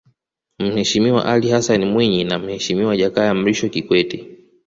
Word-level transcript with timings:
Mheshimiwa 0.59 1.25
Alli 1.25 1.49
Hassani 1.49 1.85
Mwinyi 1.85 2.23
na 2.23 2.39
Mheshimiwa 2.39 2.97
Jakaya 2.97 3.33
Mrisho 3.33 3.69
Kikwete 3.69 4.27